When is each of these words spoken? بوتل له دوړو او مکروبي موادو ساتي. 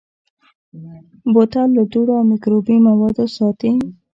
بوتل 1.33 1.69
له 1.77 1.83
دوړو 1.91 2.13
او 2.19 2.25
مکروبي 2.31 2.77
موادو 2.87 3.25
ساتي. 3.37 3.71